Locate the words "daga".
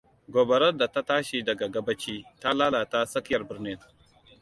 1.43-1.67